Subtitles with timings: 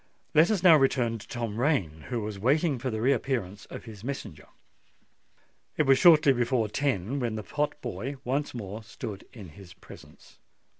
[0.33, 4.03] Let us now return to Tom Rain, who was waiting for the reappearance of his
[4.03, 4.47] messenger.
[5.77, 10.39] It was shortly before ten when the pot boy once more stood in his presence.